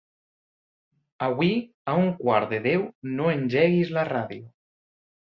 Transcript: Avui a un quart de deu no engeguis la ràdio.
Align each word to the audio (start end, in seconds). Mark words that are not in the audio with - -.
Avui 1.25 1.51
a 1.91 1.93
un 2.03 2.09
quart 2.21 2.47
de 2.53 2.59
deu 2.63 2.85
no 3.19 3.27
engeguis 3.33 3.93
la 3.99 4.07
ràdio. 4.09 4.49